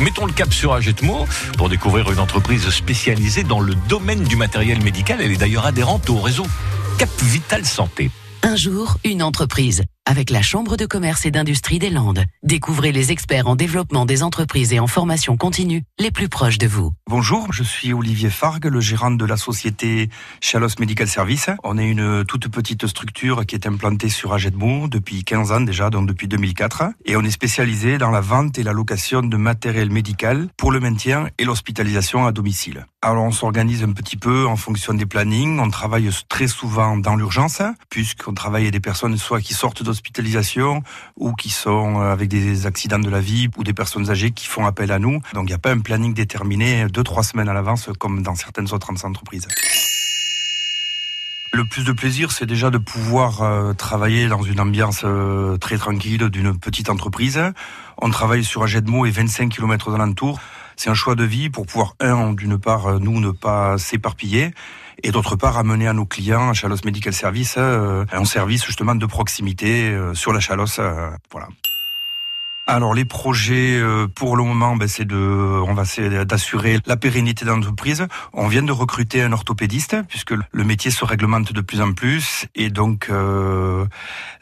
[0.00, 1.26] Mettons le cap sur Agetmo
[1.56, 5.20] pour découvrir une entreprise spécialisée dans le domaine du matériel médical.
[5.20, 6.46] Elle est d'ailleurs adhérente au réseau
[6.98, 8.10] Cap Vital Santé.
[8.42, 12.24] Un jour, une entreprise avec la Chambre de commerce et d'industrie des Landes.
[12.42, 16.66] Découvrez les experts en développement des entreprises et en formation continue les plus proches de
[16.66, 16.92] vous.
[17.10, 20.08] Bonjour, je suis Olivier Fargue, le gérant de la société
[20.40, 21.50] Chalos Medical Service.
[21.62, 25.90] On est une toute petite structure qui est implantée sur Agetmo depuis 15 ans déjà,
[25.90, 26.84] donc depuis 2004.
[27.04, 30.80] Et on est spécialisé dans la vente et la location de matériel médical pour le
[30.80, 32.86] maintien et l'hospitalisation à domicile.
[33.02, 35.60] Alors on s'organise un petit peu en fonction des plannings.
[35.60, 39.97] On travaille très souvent dans l'urgence, puisqu'on travaille avec des personnes soit qui sortent d'hospitalisation
[39.98, 40.82] hospitalisation
[41.16, 44.46] ou qui sont euh, avec des accidents de la vie ou des personnes âgées qui
[44.46, 45.20] font appel à nous.
[45.34, 48.36] Donc il n'y a pas un planning déterminé deux, trois semaines à l'avance comme dans
[48.36, 49.48] certaines autres entreprises.
[51.52, 55.78] Le plus de plaisir, c'est déjà de pouvoir euh, travailler dans une ambiance euh, très
[55.78, 57.40] tranquille d'une petite entreprise.
[57.96, 60.40] On travaille sur Ajedmo et 25 km d'alentour.
[60.78, 64.52] C'est un choix de vie pour pouvoir, un, d'une part, nous, ne pas s'éparpiller
[65.02, 68.94] et d'autre part amener à nos clients, à Chalos Medical Service, euh, un service justement
[68.94, 70.78] de proximité euh, sur la Chalos.
[70.78, 71.48] Euh, voilà.
[72.70, 75.84] Alors les projets euh, pour le moment, ben, c'est de, on va
[76.26, 78.06] d'assurer la pérennité de l'entreprise.
[78.34, 82.44] On vient de recruter un orthopédiste puisque le métier se réglemente de plus en plus
[82.54, 83.86] et donc euh,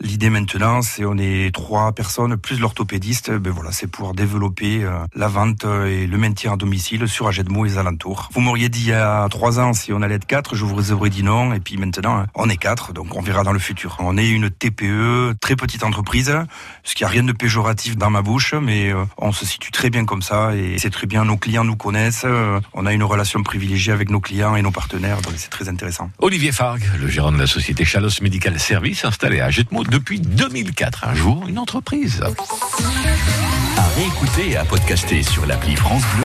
[0.00, 3.30] l'idée maintenant, c'est on est trois personnes plus l'orthopédiste.
[3.30, 7.64] Ben voilà, c'est pour développer euh, la vente et le maintien à domicile sur Ajedmo
[7.64, 8.28] et les alentours.
[8.32, 10.90] Vous m'auriez dit il y a trois ans si on allait être quatre, je vous
[10.90, 13.98] aurais dit non et puis maintenant on est quatre, donc on verra dans le futur.
[14.00, 16.36] On est une TPE, très petite entreprise,
[16.82, 20.04] ce qui a rien de péjoratif dans bouche, mais euh, on se situe très bien
[20.04, 21.24] comme ça et c'est très bien.
[21.24, 24.70] Nos clients nous connaissent, euh, on a une relation privilégiée avec nos clients et nos
[24.70, 26.10] partenaires, donc c'est très intéressant.
[26.18, 31.04] Olivier Fargue, le gérant de la société Chalos Medical Service, installé à Jetmo depuis 2004.
[31.08, 32.22] Un jour, une entreprise.
[33.76, 36.14] À réécouter et à podcaster sur l'appli France Bleu.